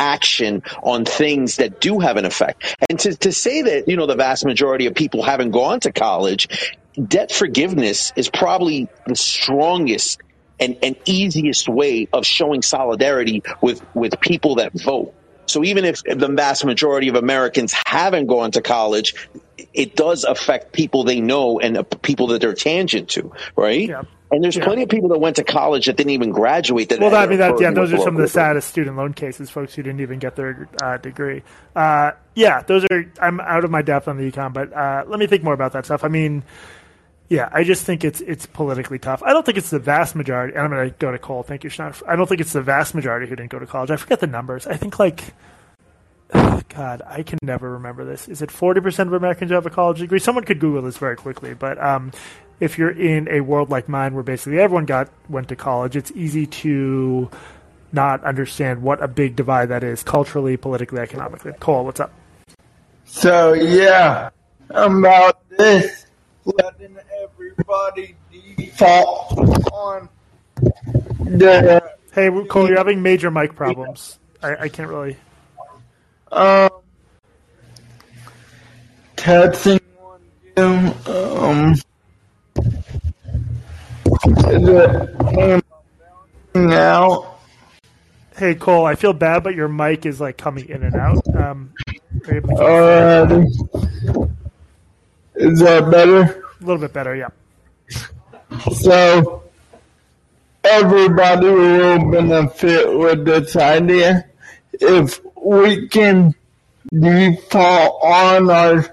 [0.00, 2.74] action on things that do have an effect.
[2.88, 5.92] And to, to say that, you know, the vast majority of people haven't gone to
[5.92, 6.48] college,
[6.98, 10.18] debt forgiveness is probably the strongest
[10.60, 15.14] and, and easiest way of showing solidarity with, with people that vote.
[15.48, 19.14] So even if the vast majority of Americans haven't gone to college,
[19.74, 23.88] it does affect people they know and the people that they're tangent to, right?
[23.88, 24.02] Yeah.
[24.30, 24.64] And there's Yeah.
[24.64, 26.88] plenty of people that went to college that didn't even graduate.
[26.90, 29.50] That Well, I mean, that, yeah, those are some of the saddest student loan cases,
[29.50, 31.42] folks who didn't even get their uh, degree.
[31.74, 35.18] Uh, yeah, those are, I'm out of my depth on the econ, but uh, let
[35.18, 36.04] me think more about that stuff.
[36.04, 36.44] I mean,
[37.30, 39.22] yeah, I just think it's it's politically tough.
[39.22, 40.56] I don't think it's the vast majority.
[40.56, 41.44] I'm going to go to Cole.
[41.44, 41.94] Thank you, Sean.
[42.06, 43.90] I don't think it's the vast majority who didn't go to college.
[43.90, 44.66] I forget the numbers.
[44.66, 45.32] I think like
[46.68, 48.28] God, I can never remember this.
[48.28, 50.18] Is it 40% of Americans have a college degree?
[50.18, 52.12] Someone could Google this very quickly, but um,
[52.58, 56.10] if you're in a world like mine where basically everyone got went to college, it's
[56.12, 57.30] easy to
[57.92, 61.52] not understand what a big divide that is culturally, politically, economically.
[61.60, 62.12] Cole, what's up?
[63.04, 64.30] So yeah,
[64.70, 65.99] about this,
[66.44, 68.16] letting everybody
[68.56, 69.38] default
[69.72, 70.08] on
[71.20, 74.18] the Hey, Cole, you're having major mic problems.
[74.42, 75.16] I, I can't really.
[76.32, 76.70] um
[79.16, 80.20] testing one
[80.56, 81.74] two um
[84.24, 85.62] the
[86.54, 87.26] camera.
[88.36, 91.22] Hey, Cole, I feel bad, but your mic is like coming in and out.
[91.34, 91.72] Um,
[92.26, 94.36] are you able to- Alrighty.
[95.40, 96.44] Is that better?
[96.60, 97.28] a little bit better, yeah.
[98.74, 99.44] So
[100.62, 104.26] everybody will benefit with this idea.
[104.72, 106.34] If we can
[106.92, 108.84] default on our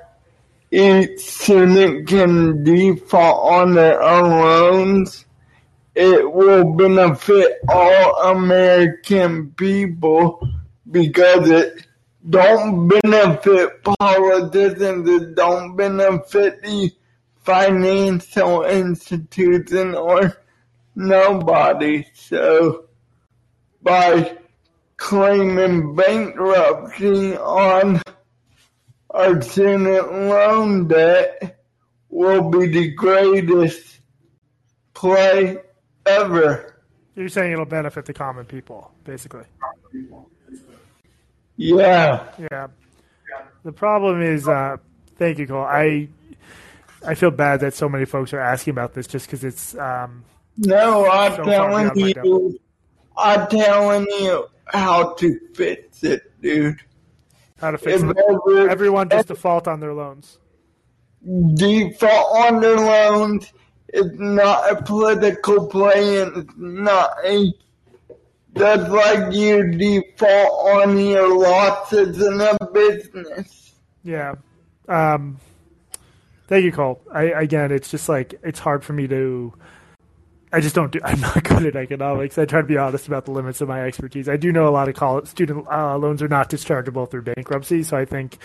[0.72, 5.26] each student can default on their own loans,
[5.96, 10.48] it will benefit all American people
[10.90, 11.87] because it
[12.30, 16.92] don't benefit politicians, it don't benefit the
[17.44, 20.38] financial institution or
[20.96, 22.06] nobody.
[22.14, 22.86] So
[23.82, 24.38] by
[24.98, 28.02] claiming bankruptcy on
[29.12, 31.64] our student loan debt
[32.10, 34.00] will be the greatest
[34.94, 35.58] play
[36.06, 36.76] ever.
[37.16, 39.46] You're saying it'll benefit the common people, basically.
[41.58, 42.24] Yeah.
[42.52, 42.68] Yeah.
[43.64, 44.78] The problem is, uh,
[45.18, 45.64] thank you, Cole.
[45.64, 46.08] I
[47.06, 49.76] I feel bad that so many folks are asking about this just because it's.
[49.76, 50.24] Um,
[50.58, 52.60] No, I'm So telling you,
[53.18, 56.78] I'm telling you how to fix it, dude.
[57.60, 58.18] how to fix If it.
[58.30, 60.38] ever Everyone just default on their loans.
[61.56, 63.52] default on their loans,
[63.90, 67.52] it's not a political play and it's not a
[68.58, 73.76] that's like you default on your losses in a business.
[74.04, 74.36] Yeah.
[74.88, 75.40] Um,
[76.48, 77.02] thank you, Cole.
[77.12, 79.54] I, again, it's just like it's hard for me to.
[80.52, 81.00] I just don't do.
[81.04, 82.38] I'm not good at economics.
[82.38, 84.30] I try to be honest about the limits of my expertise.
[84.30, 87.84] I do know a lot of college student uh, loans are not dischargeable through bankruptcy,
[87.84, 88.38] so I think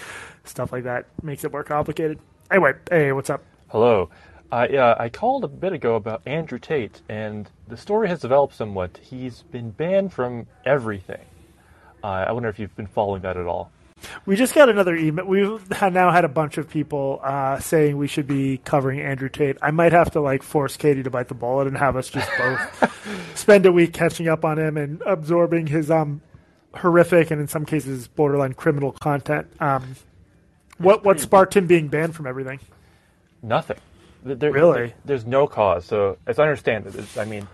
[0.45, 2.19] stuff like that makes it more complicated.
[2.51, 3.43] Anyway, hey, what's up?
[3.69, 4.11] Hello.
[4.53, 8.55] I, uh, I called a bit ago about Andrew Tate, and the story has developed
[8.55, 8.99] somewhat.
[9.03, 11.25] He's been banned from everything.
[12.05, 13.73] Uh, I wonder if you've been following that at all.
[14.27, 15.25] We just got another email.
[15.25, 19.57] We've now had a bunch of people uh, saying we should be covering Andrew Tate.
[19.63, 22.29] I might have to like force Katie to bite the bullet and have us just
[22.37, 26.21] both spend a week catching up on him and absorbing his um
[26.75, 29.47] horrific and in some cases borderline criminal content.
[29.61, 29.95] Um,
[30.79, 32.59] what what sparked him being banned from everything?
[33.41, 33.79] Nothing.
[34.25, 34.79] Th- There, Really?
[34.89, 35.85] there- there's no cause.
[35.85, 37.47] So, as I understand it, I mean,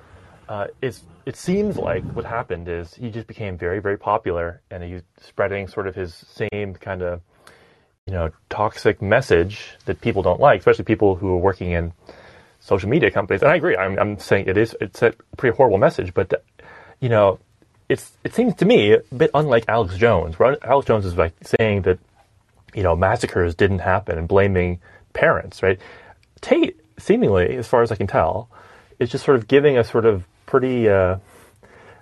[0.48, 4.83] uh, it's it seems like what happened is he just became very, very popular, and
[4.83, 7.20] he's spreading sort of his same kind of,
[8.07, 11.92] you know, toxic message that people don't like, especially people who are working in
[12.61, 13.42] social media companies.
[13.42, 13.76] And I agree.
[13.76, 16.42] I'm, I'm saying it is it's a pretty horrible message, but
[17.00, 17.38] you know,
[17.90, 20.38] it's it seems to me a bit unlike Alex Jones.
[20.38, 21.98] Where Alex Jones is like saying that
[22.74, 24.81] you know massacres didn't happen and blaming
[25.12, 25.78] parents, right?
[26.40, 28.48] Tate, seemingly, as far as I can tell,
[28.98, 31.18] is just sort of giving a sort of pretty uh,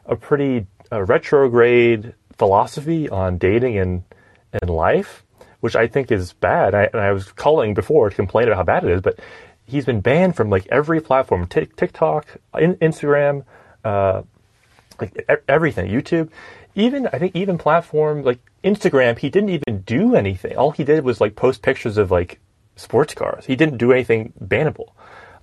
[0.07, 4.03] a pretty uh, retrograde philosophy on dating and
[4.53, 5.25] and life,
[5.61, 6.75] which I think is bad.
[6.75, 9.19] I, and I was calling before to complain about how bad it is, but
[9.67, 12.27] he's been banned from like every platform: Tik TikTok,
[12.59, 13.45] in, Instagram,
[13.85, 14.23] uh,
[15.01, 16.31] like e- everything, YouTube.
[16.75, 20.57] Even I think even platform like Instagram, he didn't even do anything.
[20.57, 22.39] All he did was like post pictures of like
[22.77, 23.45] sports cars.
[23.47, 24.91] He didn't do anything bannable.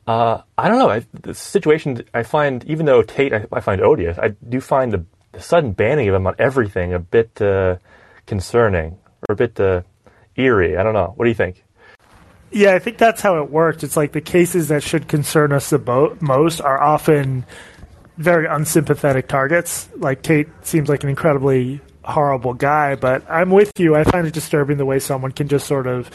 [0.08, 0.90] Uh, I don't know.
[0.90, 4.92] I, the situation I find, even though Tate I, I find odious, I do find
[4.92, 7.78] the, the sudden banning of him on everything a bit uh,
[8.26, 9.82] concerning or a bit uh,
[10.36, 10.78] eerie.
[10.78, 11.14] I don't know.
[11.16, 11.64] What do you think?
[12.52, 13.84] Yeah, I think that's how it worked.
[13.84, 17.46] It's like the cases that should concern us the bo- most are often
[18.18, 19.90] very unsympathetic targets.
[19.96, 23.96] Like Tate seems like an incredibly horrible guy, but I'm with you.
[23.96, 26.12] I find it disturbing the way someone can just sort of,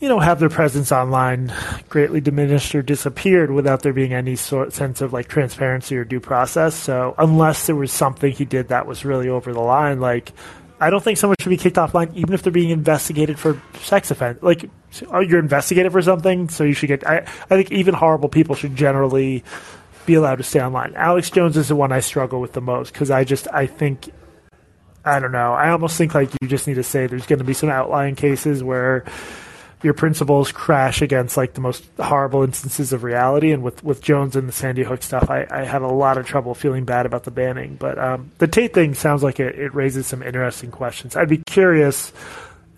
[0.00, 1.52] you know, have their presence online
[1.90, 6.20] greatly diminished or disappeared without there being any sort sense of like transparency or due
[6.20, 6.74] process.
[6.74, 10.32] So unless there was something he did that was really over the line, like
[10.80, 14.10] I don't think someone should be kicked offline, even if they're being investigated for sex
[14.10, 14.42] offense.
[14.42, 14.70] Like,
[15.10, 17.06] oh, you're investigated for something, so you should get.
[17.06, 19.44] I, I think even horrible people should generally
[20.06, 20.94] be allowed to stay online.
[20.96, 24.10] Alex Jones is the one I struggle with the most because I just I think
[25.04, 25.52] I don't know.
[25.52, 28.14] I almost think like you just need to say there's going to be some outlying
[28.14, 29.04] cases where
[29.82, 33.52] your principles crash against like the most horrible instances of reality.
[33.52, 36.26] And with, with Jones and the Sandy Hook stuff, I, I had a lot of
[36.26, 37.76] trouble feeling bad about the banning.
[37.76, 41.16] But um, the Tate thing sounds like it, it raises some interesting questions.
[41.16, 42.12] I'd be curious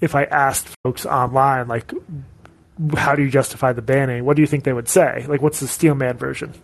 [0.01, 1.93] if I asked folks online, like,
[2.97, 4.25] how do you justify the banning?
[4.25, 5.25] What do you think they would say?
[5.29, 6.55] Like, what's the Steelman version?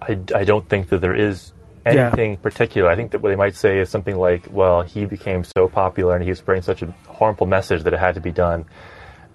[0.00, 1.52] I, I don't think that there is
[1.84, 2.38] anything yeah.
[2.38, 2.90] particular.
[2.90, 6.14] I think that what they might say is something like, well, he became so popular
[6.14, 8.64] and he was spreading such a harmful message that it had to be done.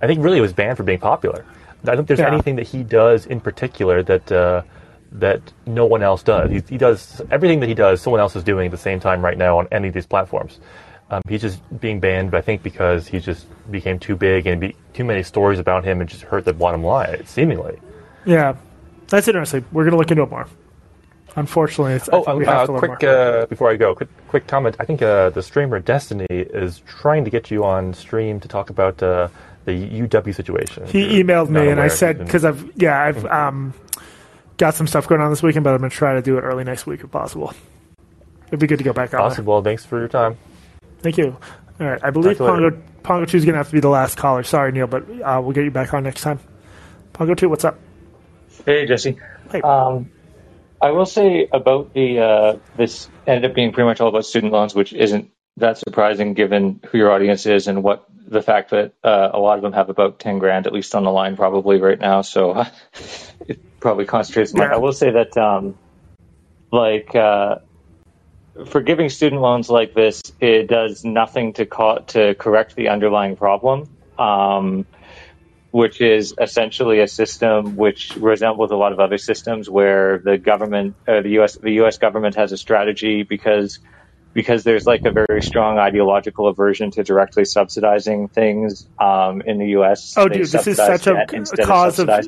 [0.01, 1.45] I think really it was banned for being popular.
[1.83, 2.31] I don't think there's yeah.
[2.31, 4.61] anything that he does in particular that uh,
[5.13, 6.49] that no one else does.
[6.49, 8.01] He, he, does everything that he does.
[8.01, 10.59] Someone else is doing at the same time right now on any of these platforms.
[11.09, 14.75] Um, he's just being banned, I think, because he just became too big and be,
[14.93, 17.79] too many stories about him and just hurt the bottom line, seemingly.
[18.25, 18.55] Yeah,
[19.07, 19.65] that's interesting.
[19.73, 20.47] We're going to look into it more.
[21.35, 24.77] Unfortunately, it's, oh, um, uh, quick uh, before I go, quick, quick comment.
[24.79, 28.69] I think uh, the streamer Destiny is trying to get you on stream to talk
[28.69, 29.27] about uh,
[29.65, 30.87] the UW situation.
[30.87, 33.27] He emailed me and I said because I've yeah I've mm-hmm.
[33.27, 33.73] um,
[34.57, 36.41] got some stuff going on this weekend, but I'm going to try to do it
[36.41, 37.53] early next week if possible.
[38.47, 39.21] It'd be good to go back on.
[39.21, 39.45] Awesome.
[39.45, 40.37] Well, thanks for your time.
[40.99, 41.37] Thank you.
[41.79, 44.17] All right, I believe Pongo Pongo Two is going to have to be the last
[44.17, 44.43] caller.
[44.43, 46.39] Sorry, Neil, but uh, we'll get you back on next time.
[47.13, 47.79] Pongo Two, what's up?
[48.65, 49.17] Hey, Jesse.
[49.51, 49.61] Hey.
[49.61, 50.11] Um,
[50.81, 54.51] I will say about the uh, this ended up being pretty much all about student
[54.51, 58.93] loans, which isn't that surprising given who your audience is and what the fact that
[59.03, 61.79] uh, a lot of them have about 10 grand at least on the line probably
[61.79, 62.65] right now so
[63.47, 64.73] it probably concentrates yeah.
[64.73, 65.77] i will say that um,
[66.71, 67.55] like uh,
[68.65, 73.35] for giving student loans like this it does nothing to co- to correct the underlying
[73.35, 74.85] problem um,
[75.71, 80.95] which is essentially a system which resembles a lot of other systems where the government,
[81.07, 81.55] uh, the U.S.
[81.55, 81.97] the U.S.
[81.97, 83.79] government has a strategy because
[84.33, 89.69] because there's like a very strong ideological aversion to directly subsidizing things um, in the
[89.69, 90.15] U.S.
[90.17, 92.27] Oh, dude, this is such a, a cause of, of.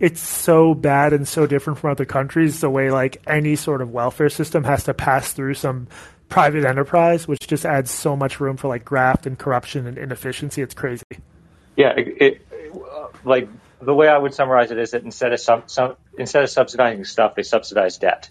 [0.00, 2.60] It's so bad and so different from other countries.
[2.60, 5.88] The way like any sort of welfare system has to pass through some
[6.28, 10.62] private enterprise, which just adds so much room for like graft and corruption and inefficiency.
[10.62, 11.04] It's crazy.
[11.76, 12.46] Yeah, it, it,
[13.24, 13.48] like
[13.80, 17.04] the way I would summarize it is that instead of some, some instead of subsidizing
[17.04, 18.28] stuff, they subsidize debt.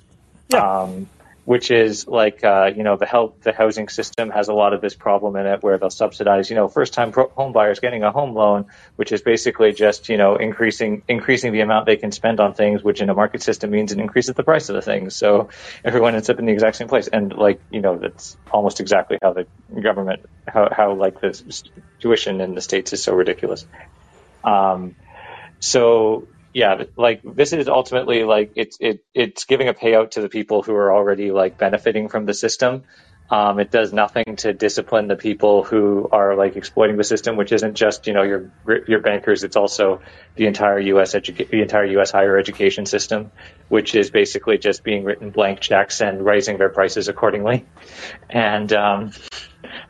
[0.50, 0.82] Yeah.
[0.82, 1.10] Um,
[1.48, 4.82] which is like uh, you know the help the housing system has a lot of
[4.82, 8.12] this problem in it where they'll subsidize you know first time home buyers getting a
[8.12, 8.66] home loan
[8.98, 12.84] which is basically just you know increasing increasing the amount they can spend on things
[12.84, 15.16] which in a market system means it increases the price of the things.
[15.16, 15.48] So
[15.86, 17.08] everyone ends up in the exact same place.
[17.08, 19.48] And like you know that's almost exactly how the
[19.82, 21.32] government how, how like the
[22.02, 23.66] tuition in the states is so ridiculous.
[24.44, 24.96] Um,
[25.60, 30.30] so yeah, like this is ultimately like it's it it's giving a payout to the
[30.30, 32.84] people who are already like benefiting from the system.
[33.30, 37.52] Um, it does nothing to discipline the people who are like exploiting the system, which
[37.52, 38.52] isn't just you know your
[38.88, 39.44] your bankers.
[39.44, 40.02] It's also
[40.36, 41.14] the entire U.S.
[41.14, 42.12] Edu- the entire U.S.
[42.12, 43.32] higher education system,
[43.68, 47.66] which is basically just being written blank checks and raising their prices accordingly.
[48.30, 49.12] And um,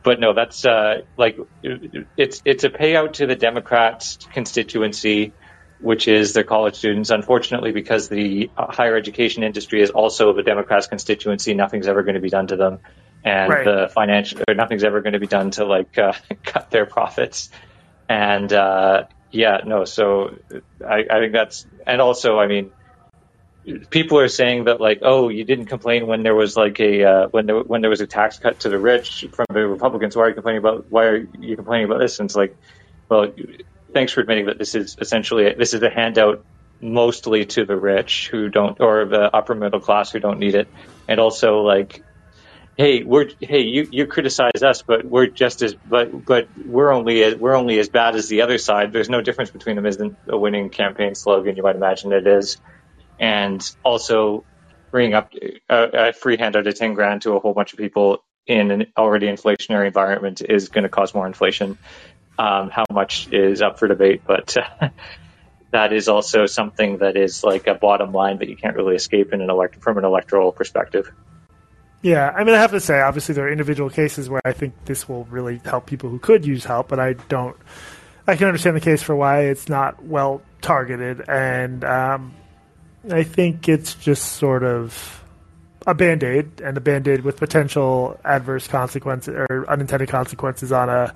[0.02, 5.32] but no, that's uh, like it's it's a payout to the Democrats constituency
[5.80, 7.10] which is their college students.
[7.10, 12.14] Unfortunately, because the uh, higher education industry is also a Democrats' constituency, nothing's ever going
[12.14, 12.78] to be done to them,
[13.24, 13.64] and right.
[13.64, 16.12] the financial or nothing's ever going to be done to like uh,
[16.44, 17.50] cut their profits.
[18.08, 19.84] And uh, yeah, no.
[19.84, 20.38] So
[20.86, 22.72] I, I think that's and also, I mean,
[23.90, 27.28] people are saying that like, oh, you didn't complain when there was like a uh,
[27.28, 30.16] when there when there was a tax cut to the rich from the Republicans.
[30.16, 30.86] Why are you complaining about?
[30.90, 32.18] Why are you complaining about this?
[32.18, 32.56] And it's like,
[33.08, 33.32] well,
[33.92, 36.44] thanks for admitting that this is essentially this is a handout
[36.80, 40.68] mostly to the rich who don't or the upper middle class who don't need it,
[41.08, 42.02] and also like.
[42.80, 47.24] Hey, we're hey you, you criticize us, but we're just as but but we're only
[47.24, 48.92] as, we're only as bad as the other side.
[48.92, 49.84] There's no difference between them.
[49.84, 51.56] Isn't a winning campaign slogan?
[51.56, 52.56] You might imagine it is,
[53.18, 54.44] and also
[54.92, 55.32] bringing up
[55.68, 58.86] a, a free handout of ten grand to a whole bunch of people in an
[58.96, 61.78] already inflationary environment is going to cause more inflation.
[62.38, 64.90] Um, how much is up for debate, but uh,
[65.72, 69.32] that is also something that is like a bottom line that you can't really escape
[69.32, 71.10] in an elect- from an electoral perspective.
[72.00, 74.72] Yeah, I mean, I have to say, obviously, there are individual cases where I think
[74.84, 77.56] this will really help people who could use help, but I don't.
[78.26, 82.34] I can understand the case for why it's not well targeted, and um,
[83.10, 85.24] I think it's just sort of
[85.86, 90.88] a band aid, and a band aid with potential adverse consequences or unintended consequences on
[90.88, 91.12] a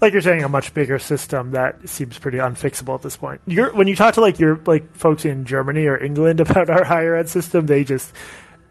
[0.00, 3.40] like you're saying, a much bigger system that seems pretty unfixable at this point.
[3.46, 6.84] You're, when you talk to like your like folks in Germany or England about our
[6.84, 8.12] higher ed system, they just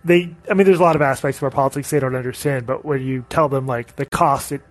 [0.04, 2.86] they, I mean, there's a lot of aspects of our politics they don't understand, but
[2.86, 4.62] when you tell them like the cost it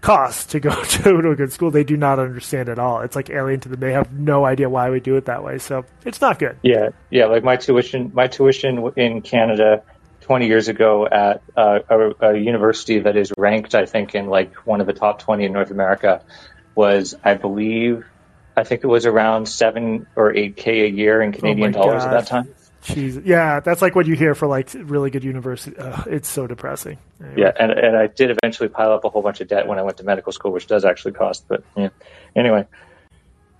[0.00, 3.00] costs to go to, to a good school, they do not understand at all.
[3.00, 3.80] It's like alien to them.
[3.80, 5.58] They have no idea why we do it that way.
[5.58, 6.56] So it's not good.
[6.62, 7.26] Yeah, yeah.
[7.26, 9.82] Like my tuition, my tuition in Canada
[10.28, 14.54] 20 years ago at uh, a, a, university that is ranked, I think, in like
[14.66, 16.22] one of the top 20 in North America
[16.74, 18.04] was, I believe,
[18.54, 22.04] I think it was around seven or eight k a year in Canadian oh dollars
[22.04, 22.12] God.
[22.12, 22.54] at that time.
[22.82, 23.22] Jeez.
[23.24, 25.74] Yeah, that's like what you hear for like really good university.
[26.06, 26.98] it's so depressing.
[27.20, 27.34] Anyway.
[27.40, 29.82] Yeah, and and I did eventually pile up a whole bunch of debt when I
[29.82, 31.46] went to medical school, which does actually cost.
[31.48, 31.88] But yeah.
[32.36, 32.66] Anyway,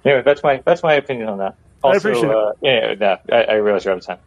[0.05, 1.57] anyway, that's my that's my opinion on that.
[1.83, 2.99] Also, I appreciate uh, it.
[3.01, 4.19] Yeah, yeah, I, I realize you're out of time.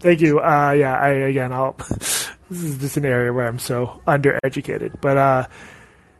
[0.00, 0.40] Thank you.
[0.40, 1.72] Uh, yeah, I again, I'll.
[1.78, 5.46] this is just an area where I'm so undereducated, but uh,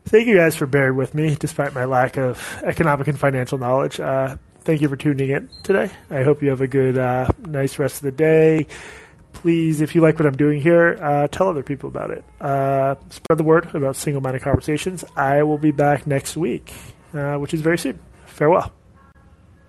[0.05, 3.99] thank you guys for bearing with me despite my lack of economic and financial knowledge.
[3.99, 5.89] Uh, thank you for tuning in today.
[6.09, 8.67] I hope you have a good, uh, nice rest of the day.
[9.33, 12.23] Please, if you like what I'm doing here, uh, tell other people about it.
[12.41, 15.05] Uh, spread the word about Singal-Minded conversations.
[15.15, 16.73] I will be back next week,
[17.13, 17.99] uh, which is very soon.
[18.25, 18.73] Farewell.